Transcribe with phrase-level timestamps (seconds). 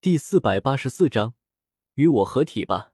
[0.00, 1.34] 第四百八十四章，
[1.94, 2.92] 与我合体吧。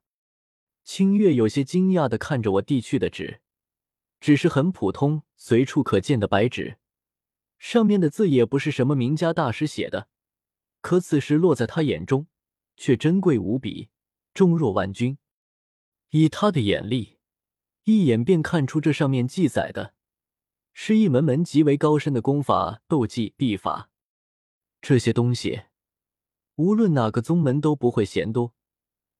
[0.84, 3.42] 清月有些惊讶的看着我递去的纸，
[4.20, 6.78] 只是很普通、随处可见的白纸，
[7.58, 10.08] 上面的字也不是什么名家大师写的，
[10.80, 12.26] 可此时落在他眼中，
[12.74, 13.90] 却珍贵无比，
[14.32, 15.18] 重若万钧。
[16.08, 17.18] 以他的眼力，
[17.82, 19.92] 一眼便看出这上面记载的
[20.72, 23.90] 是一门门极为高深的功法、斗技、秘法，
[24.80, 25.64] 这些东西。
[26.56, 28.54] 无论哪个宗门都不会嫌多，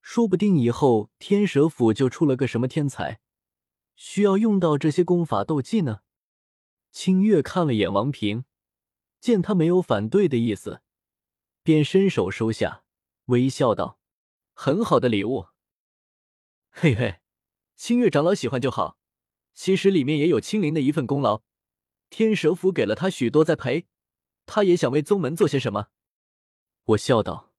[0.00, 3.20] 说不定以后天蛇府就出了个什么天才，
[3.96, 6.00] 需要用到这些功法斗技呢。
[6.92, 8.44] 清月看了眼王平，
[9.20, 10.82] 见他没有反对的意思，
[11.64, 12.84] 便伸手收下，
[13.26, 13.98] 微笑道
[14.54, 15.46] ：“很好的礼物。
[16.70, 17.20] 嘿嘿，
[17.74, 18.98] 清月长老喜欢就好。
[19.54, 21.42] 其实里面也有青灵的一份功劳，
[22.10, 23.86] 天蛇府给了他许多栽培，
[24.46, 25.88] 他也想为宗门做些什么。”
[26.84, 27.52] 我笑道：“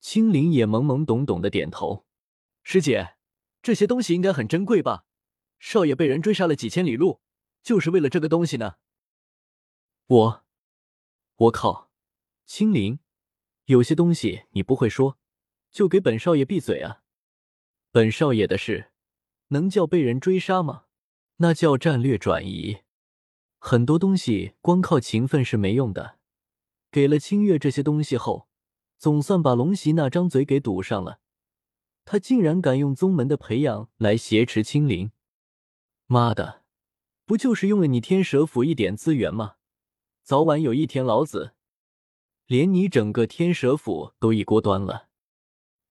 [0.00, 2.06] 青灵也懵懵懂懂的点头。
[2.62, 3.16] 师姐，
[3.60, 5.04] 这些东西应该很珍贵吧？
[5.58, 7.20] 少爷被人追杀了几千里路，
[7.62, 8.76] 就是为了这个东西呢。”
[10.06, 10.44] 我，
[11.36, 11.90] 我靠！
[12.44, 13.00] 青灵，
[13.64, 15.18] 有些东西你不会说，
[15.72, 17.02] 就给本少爷闭嘴啊！
[17.90, 18.92] 本少爷的事，
[19.48, 20.84] 能叫被人追杀吗？
[21.38, 22.84] 那叫战略转移。
[23.58, 26.20] 很多东西光靠勤奋是没用的。
[26.96, 28.48] 给了清月这些东西后，
[28.96, 31.20] 总算把龙袭那张嘴给堵上了。
[32.06, 35.10] 他竟然敢用宗门的培养来挟持青灵！
[36.06, 36.62] 妈的，
[37.26, 39.56] 不就是用了你天蛇府一点资源吗？
[40.22, 41.52] 早晚有一天，老子
[42.46, 45.08] 连你整个天蛇府都一锅端了！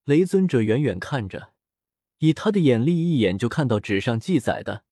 [0.06, 1.54] 雷尊者远远看着，
[2.18, 4.84] 以他的眼力，一眼就看到纸上记载的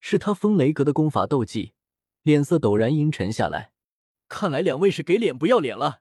[0.00, 1.74] 是他风雷阁的功法斗技，
[2.22, 3.71] 脸色陡然阴沉下来。
[4.32, 6.00] 看来两位是给脸不要脸了。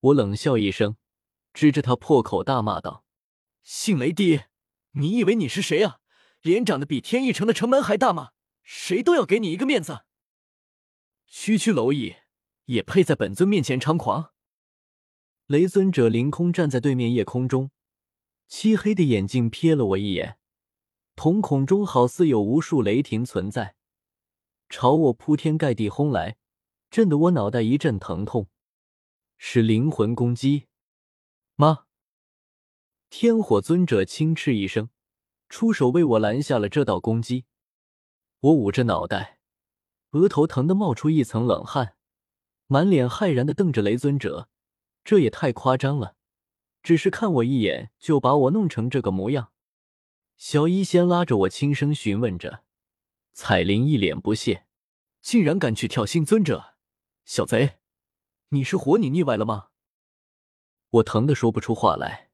[0.00, 0.96] 我冷笑一声，
[1.52, 3.04] 指着他破口大骂道
[3.62, 4.46] ：“姓雷的，
[4.90, 6.00] 你以为你是谁啊？
[6.42, 8.32] 脸长得比天翼城的城门还大吗？
[8.64, 10.00] 谁都要给你一个面子。
[11.28, 12.16] 区区蝼蚁
[12.64, 14.32] 也配在本尊面前猖狂？”
[15.46, 17.70] 雷尊者凌空站在对面夜空中，
[18.48, 20.36] 漆黑的眼睛瞥了我一眼，
[21.14, 23.76] 瞳孔中好似有无数雷霆存在，
[24.68, 26.36] 朝我铺天盖地轰来。
[26.94, 28.46] 震得我脑袋一阵疼痛，
[29.36, 30.68] 是灵魂攻击
[31.56, 31.86] 吗？
[33.10, 34.90] 天火尊者轻嗤一声，
[35.48, 37.46] 出手为我拦下了这道攻击。
[38.38, 39.40] 我捂着脑袋，
[40.12, 41.96] 额头疼得冒出一层冷汗，
[42.68, 44.48] 满脸骇然的瞪着雷尊者。
[45.02, 46.14] 这也太夸张了，
[46.80, 49.50] 只是看我一眼就把我弄成这个模样。
[50.36, 52.62] 小医仙拉着我轻声询问着，
[53.32, 54.68] 彩铃一脸不屑，
[55.20, 56.73] 竟然敢去挑衅尊者！
[57.24, 57.78] 小贼，
[58.50, 59.68] 你是活你腻歪了吗？
[60.90, 62.30] 我疼得说不出话来。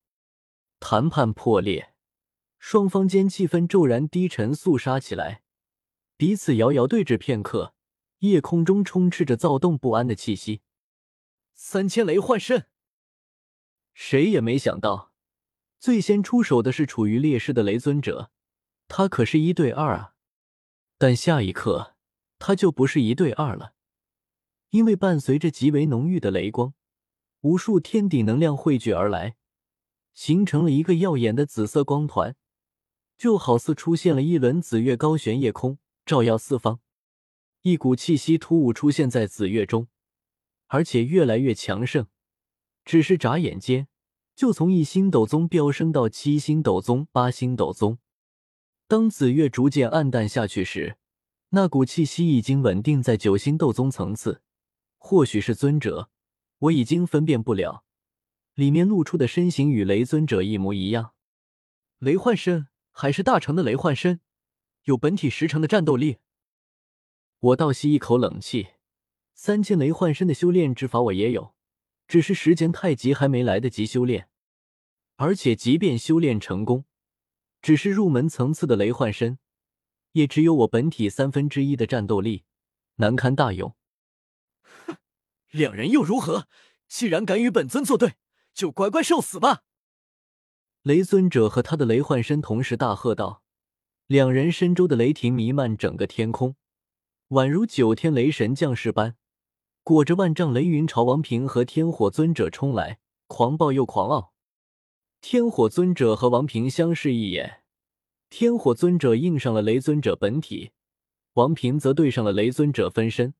[0.80, 1.94] 谈判破裂，
[2.58, 5.42] 双方间气氛骤然低沉肃杀起来，
[6.16, 7.74] 彼此遥遥对峙片刻，
[8.18, 10.62] 夜空中充斥着躁动不安的气息。
[11.54, 12.66] 三千雷幻身，
[13.94, 15.12] 谁也没想到，
[15.78, 18.32] 最先出手的是处于劣势的雷尊者，
[18.88, 20.14] 他可是一对二啊！
[20.98, 21.94] 但下一刻，
[22.40, 23.74] 他就不是一对二了。
[24.70, 26.74] 因为伴随着极为浓郁的雷光，
[27.40, 29.36] 无数天地能量汇聚而来，
[30.14, 32.36] 形成了一个耀眼的紫色光团，
[33.18, 36.80] 就好似出现了一轮紫月高悬夜空，照耀四方。
[37.62, 39.88] 一股气息突兀出现在紫月中，
[40.68, 42.06] 而且越来越强盛。
[42.84, 43.88] 只是眨眼间，
[44.34, 47.98] 就从一星斗宗飙升到七星斗宗、八星斗宗。
[48.86, 50.96] 当紫月逐渐暗淡下去时，
[51.50, 54.42] 那股气息已经稳定在九星斗宗层次。
[55.02, 56.10] 或许是尊者，
[56.58, 57.84] 我已经分辨不了，
[58.54, 61.14] 里面露出的身形与雷尊者一模一样。
[61.98, 64.20] 雷幻身还是大成的雷幻身，
[64.84, 66.18] 有本体十成的战斗力。
[67.40, 68.68] 我倒吸一口冷气，
[69.34, 71.54] 三千雷幻身的修炼之法我也有，
[72.06, 74.28] 只是时间太急，还没来得及修炼。
[75.16, 76.84] 而且即便修炼成功，
[77.62, 79.38] 只是入门层次的雷幻身，
[80.12, 82.44] 也只有我本体三分之一的战斗力，
[82.96, 83.74] 难堪大用。
[85.50, 86.46] 两人又如何？
[86.88, 88.14] 既然敢与本尊作对，
[88.52, 89.62] 就乖乖受死吧！
[90.82, 93.42] 雷尊者和他的雷幻身同时大喝道。
[94.06, 96.56] 两人身周的雷霆弥漫整个天空，
[97.28, 99.14] 宛如九天雷神降世般，
[99.84, 102.98] 裹着万丈雷云朝王平和天火尊者冲来，
[103.28, 104.32] 狂暴又狂傲。
[105.20, 107.62] 天火尊者和王平相视一眼，
[108.30, 110.72] 天火尊者应上了雷尊者本体，
[111.34, 113.34] 王平则对上了雷尊者分身。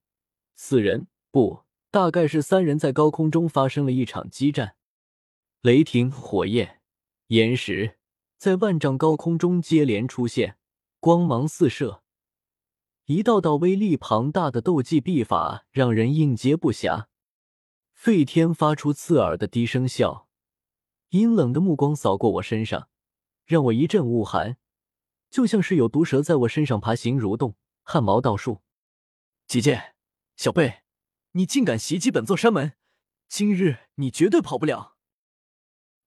[0.55, 1.65] 四人不。
[1.91, 4.77] 大概是三人在高空中发生了一场激战，
[5.61, 6.81] 雷霆、火焰、
[7.27, 7.99] 岩石
[8.37, 10.57] 在万丈高空中接连出现，
[11.01, 12.03] 光芒四射，
[13.07, 17.07] 一道道威力庞大的斗技臂法让人应接不暇。
[17.93, 20.29] 费天发出刺耳的低声笑，
[21.09, 22.89] 阴冷的目光扫过我身上，
[23.45, 24.57] 让我一阵恶寒，
[25.29, 28.61] 就像是有毒蛇在我身上爬行蠕动，汗毛倒竖。
[29.49, 29.95] 姐姐，
[30.37, 30.83] 小贝，
[31.33, 32.73] 你竟敢袭击本座山门，
[33.29, 34.97] 今日你绝对跑不了！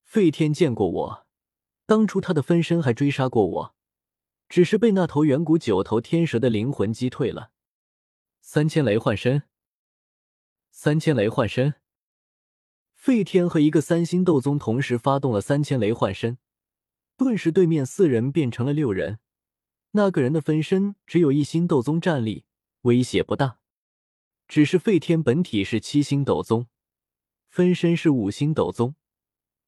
[0.03, 1.27] 费天见过我，
[1.85, 3.75] 当初他的分身还追杀过我，
[4.49, 7.51] 只是被那头远古九头天蛇的灵魂击退了。
[8.41, 9.43] 三千雷幻身，
[10.71, 11.75] 三千雷幻身。
[12.93, 16.37] 费天和一个三星斗宗同时发动了三千雷幻身，
[17.15, 19.19] 顿时对面四人变成了六人。
[19.91, 22.43] 那个人的分身只有一星斗宗战力，
[22.81, 23.59] 威胁不大。
[24.53, 26.67] 只是费天本体是七星斗宗，
[27.50, 28.94] 分身是五星斗宗，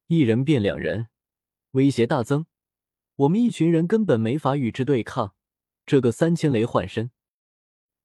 [0.06, 1.08] 一人变两人，
[1.72, 2.46] 威胁大增。
[3.16, 5.34] 我们一群人根本没法与之对抗。
[5.84, 7.10] 这个三千雷幻身，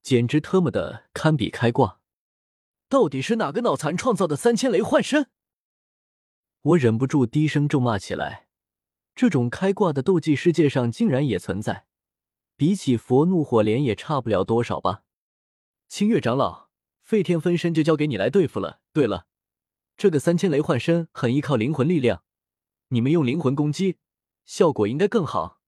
[0.02, 2.00] 简直特么的堪比开挂。
[2.90, 5.30] 到底是哪个脑残创造的三千雷幻身？
[6.64, 8.48] 我忍不住低声咒骂起来。
[9.14, 11.86] 这种开挂的斗技，世界上竟然也存在，
[12.56, 15.04] 比起佛怒火莲也差不了多少吧？
[15.88, 16.71] 清月长老，
[17.12, 18.80] 废天分身就交给你来对付了。
[18.94, 19.28] 对了，
[19.98, 22.24] 这个三千雷幻身很依靠灵魂力量，
[22.88, 23.98] 你们用灵魂攻击，
[24.46, 25.60] 效果应该更好。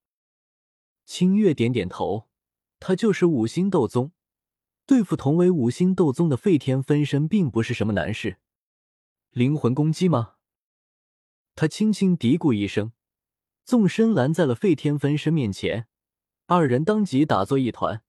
[1.04, 2.30] 清月点点头，
[2.80, 4.14] 他就是五星斗宗。
[4.86, 8.38] 对付同为五星斗宗的废天分身，并不是什么难事。
[9.32, 10.36] 灵魂攻击吗？
[11.56, 12.94] 他轻轻嘀咕一声，
[13.66, 15.90] 纵身拦在了废天分身面前，
[16.46, 18.02] 二人当即打作一团。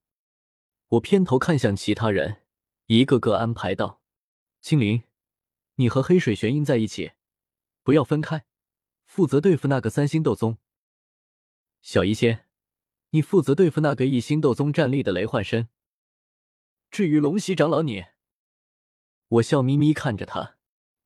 [0.91, 2.44] 我偏头看向其他人，
[2.87, 4.03] 一个个安排道
[4.61, 5.05] ：“青灵，
[5.77, 7.13] 你和黑水玄鹰在一起，
[7.83, 8.45] 不要分开，
[9.07, 10.59] 负责对付那个三星斗宗。
[11.81, 12.47] 小医仙，
[13.11, 15.71] 你负责对付那个一星斗宗战力的雷幻身。”
[16.91, 18.05] 至于龙溪长老你，
[19.29, 20.59] 我笑眯眯看着他，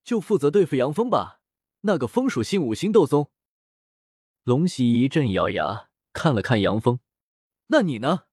[0.02, 1.40] 就负责对付杨峰吧，
[1.82, 3.30] 那个风属性五星斗宗。
[4.42, 6.98] 龙溪一阵咬牙，看了看杨峰，
[7.68, 8.24] 那你呢？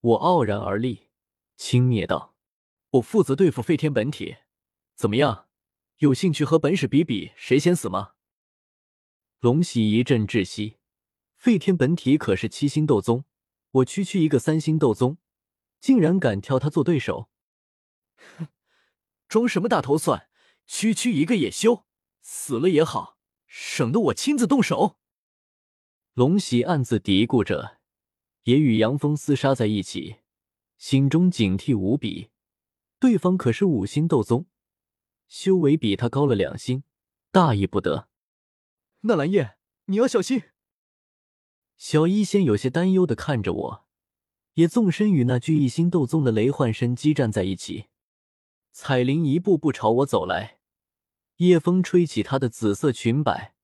[0.00, 1.03] 我傲然而立，
[1.56, 2.34] 轻蔑道
[2.90, 4.36] ：“我负责对付废天本体，
[4.94, 5.48] 怎么样？
[5.98, 8.12] 有兴趣和本使比比谁先死吗？”
[9.40, 10.78] 龙喜一阵窒息，
[11.36, 13.24] 废天本体可是七星斗宗，
[13.70, 15.18] 我区区一个三星斗宗。
[15.80, 17.28] 竟然敢挑他做对手，
[18.16, 18.48] 哼，
[19.28, 20.30] 装什么大头蒜？
[20.66, 21.84] 区区一个野修，
[22.22, 24.96] 死了也好，省得我亲自动手。
[26.14, 27.80] 龙喜暗自嘀咕着，
[28.44, 30.20] 也与杨峰厮杀在一起，
[30.86, 32.28] 心中警惕无比。
[32.98, 34.44] 对方可是五星斗宗，
[35.26, 36.82] 修为比他高了两星，
[37.30, 38.10] 大意不得。
[39.00, 40.42] 纳兰叶，你要小心。
[41.78, 43.86] 小医仙有些担忧的看着我。
[44.56, 47.86] 也纵身与那具一星斗宗的雷幻身激战在一起。
[48.70, 50.58] 彩铃一步步朝我走来，
[51.36, 53.54] 夜风吹起她的紫色裙摆，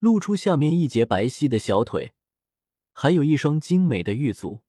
[0.00, 2.12] 露出下面一截白皙的小腿，
[2.92, 4.60] 还有一双精美的玉足，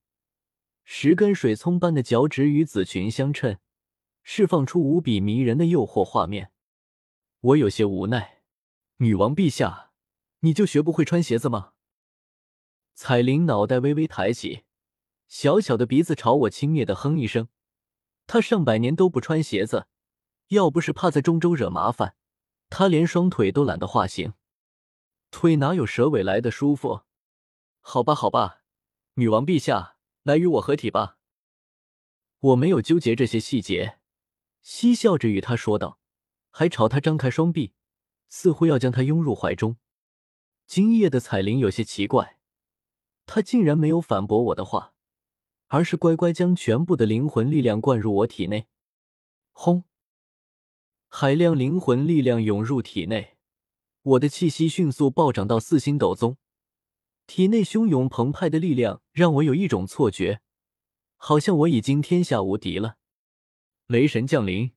[0.84, 3.58] 十根水葱般的脚趾与紫裙相衬，
[4.22, 6.52] 释放出无比迷人的诱惑画面。
[7.40, 8.42] 我有些无奈，
[8.98, 9.90] 女王陛下，
[10.40, 11.72] 你就学不会穿鞋子吗？
[12.94, 14.64] 彩铃脑袋微微抬起。
[15.26, 17.48] 小小的鼻子朝我轻蔑的哼一声，
[18.26, 19.88] 她上百年都不穿鞋子，
[20.48, 22.14] 要不是怕在中州惹麻烦，
[22.68, 24.34] 她连双腿都懒得化形，
[25.30, 27.00] 腿哪有蛇尾来的舒服？
[27.80, 28.60] 好吧，好吧，
[29.14, 29.93] 女王陛下，
[30.24, 31.18] 来与我合体吧。
[32.40, 34.00] 我没有纠结这些细节，
[34.60, 36.00] 嬉笑着与他说道，
[36.50, 37.72] 还朝他张开双臂，
[38.28, 39.76] 似乎要将他拥入怀中。
[40.66, 42.38] 今夜的彩铃有些奇怪，
[43.24, 44.90] 他竟然没有反驳我的话。
[45.68, 48.68] 而是乖乖将全部的灵魂力量灌入我体内，
[49.50, 49.84] 轰！
[51.08, 53.38] 海量灵魂力量涌入体内，
[54.02, 56.36] 我的气息迅速暴涨到四星斗宗，
[57.26, 60.40] 体内汹涌澎湃的力量让我有一种错觉，
[61.16, 62.96] 好像我已经天下无敌了。
[63.86, 64.72] 雷神降临！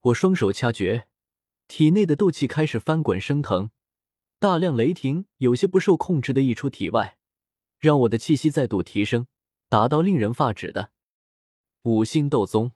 [0.00, 1.08] 我双手掐诀，
[1.68, 3.70] 体内的斗气开始翻滚升腾，
[4.38, 7.18] 大量雷霆有些不受控制的溢出体外，
[7.78, 9.26] 让我的气息再度提升。
[9.68, 10.92] 达到令人发指的
[11.82, 12.70] 五星斗宗，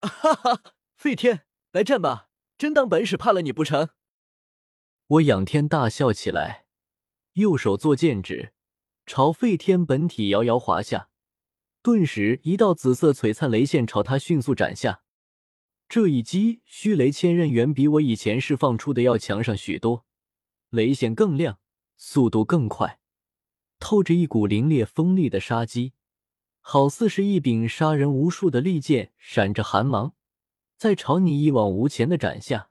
[0.00, 0.62] 哈哈！
[0.94, 2.28] 废天，来战吧！
[2.56, 3.88] 真当本使怕了你不成？
[5.08, 6.65] 我仰天大笑起来，
[7.36, 8.54] 右手作剑指，
[9.04, 11.10] 朝废天本体遥遥划下，
[11.82, 15.02] 顿时一道紫色璀璨雷线朝他迅速斩下。
[15.86, 20.06] 这一击，虚雷千刃远比我以前释放出的要强上许多，
[20.70, 21.58] 雷线更亮，
[21.98, 23.00] 速度更快，
[23.78, 25.92] 透着一股凛冽锋利的杀机，
[26.62, 30.14] 好似是一柄杀人无数的利剑，闪着寒芒，
[30.78, 32.70] 在朝你一往无前的斩下。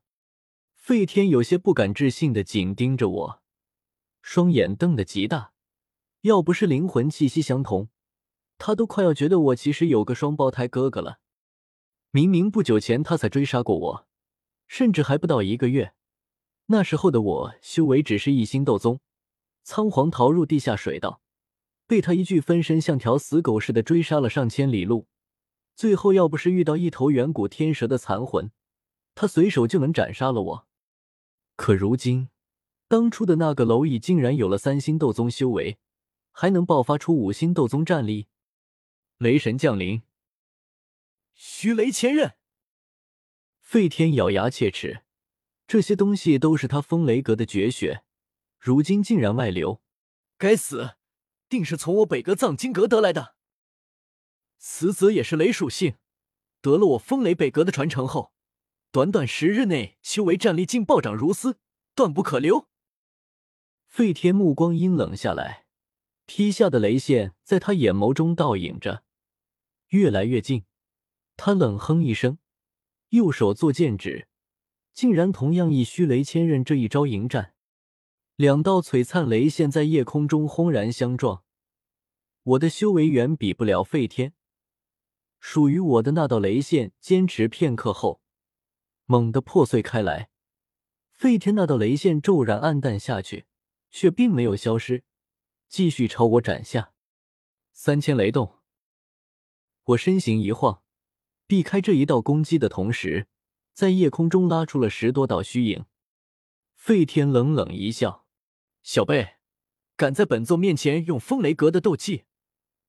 [0.73, 3.41] 费天有些不敢置信的紧盯着我，
[4.27, 5.53] 双眼瞪得极大，
[6.21, 7.89] 要不是灵魂气息相同，
[8.57, 11.19] 他都快要觉得我其实有个双胞胎哥哥了。
[12.09, 14.07] 明明不久前他才追杀过我，
[14.67, 15.93] 甚至还不到一个月。
[16.65, 18.99] 那时候的我修为只是一星斗宗，
[19.61, 21.21] 仓皇逃入地下水道，
[21.85, 25.07] 被他一具分身像条死狗似的追杀了上千里路。
[25.75, 28.51] 最后要不是遇到一头远古天蛇的残魂，
[29.13, 30.67] 他随手就能斩杀了我。
[31.55, 32.29] 可如今，
[32.87, 35.79] 当初的那个蝼蚁竟然有了三星斗宗修为，
[36.31, 38.27] 还能爆发出五星斗宗战力。
[39.17, 40.03] 雷神降临。
[41.33, 42.35] 虚雷千刃，
[43.59, 45.03] 费天咬牙切齿，
[45.67, 48.03] 这些东西都是他风雷阁的绝学，
[48.59, 49.81] 如今竟然外流，
[50.37, 50.95] 该死，
[51.49, 53.35] 定是从我北阁藏经阁得来的。
[54.57, 55.95] 此子也是雷属性，
[56.61, 58.31] 得了我风雷北阁的传承后，
[58.91, 61.59] 短短十日内修为战力竟暴涨如斯，
[61.95, 62.69] 断不可留。
[63.95, 65.67] 费天目光阴冷下来，
[66.25, 69.05] 劈下的雷线在他眼眸中倒影着，
[69.87, 70.65] 越来越近。
[71.37, 72.37] 他冷哼一声，
[73.11, 74.27] 右手作剑指，
[74.91, 77.53] 竟然同样以虚雷千刃这一招迎战。
[78.35, 81.45] 两道璀璨雷线在夜空中轰然相撞。
[82.43, 84.33] 我的修为远比不了费天，
[85.39, 88.19] 属于我的那道雷线坚持片刻后，
[89.05, 90.29] 猛地破碎开来。
[91.13, 93.45] 费天那道雷线骤然暗淡下去，
[93.95, 95.05] 却并没有消失，
[95.69, 96.91] 继续朝我斩下。
[97.71, 98.59] 三千雷动，
[99.85, 100.83] 我身形一晃。
[101.47, 103.29] 避开这一道攻击的同时，
[103.71, 105.85] 在夜空中拉出了十多道虚影。
[106.75, 108.25] 费天冷冷一笑
[108.83, 109.35] ：“小辈，
[109.95, 112.25] 敢在本座面前用风雷阁的斗技，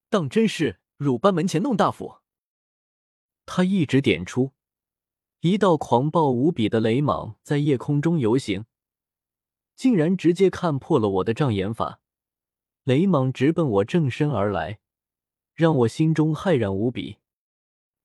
[0.09, 2.17] 当真是鲁班门前弄大斧。”
[3.47, 4.55] 他一指点出，
[5.39, 8.65] 一道狂暴无比的雷芒在夜空中游行，
[9.77, 12.01] 竟然直接看破了我的障眼法。
[12.85, 14.81] 雷蟒直奔我正身而来，
[15.55, 17.19] 让我心中骇然无比。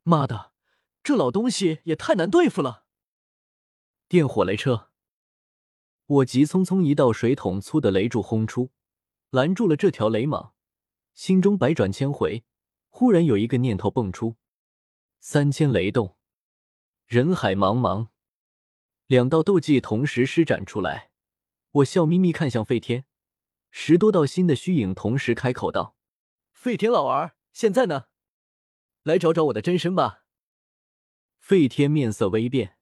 [0.03, 0.51] 妈的，
[1.01, 2.85] 这老东西也太难对付了！
[4.07, 4.89] 电火雷车，
[6.07, 8.71] 我急匆匆一道水桶粗的雷柱轰出，
[9.29, 10.51] 拦住了这条雷蟒。
[11.13, 12.43] 心中百转千回，
[12.89, 14.35] 忽然有一个念头蹦出：
[15.19, 16.17] 三千雷动，
[17.05, 18.07] 人海茫茫，
[19.05, 21.10] 两道斗技同时施展出来。
[21.71, 23.05] 我笑眯眯看向费天，
[23.69, 25.95] 十多道新的虚影同时开口道
[26.51, 28.07] ：“费天老儿，现在呢？”
[29.03, 30.25] 来找找我的真身吧。
[31.39, 32.77] 费天面色微变，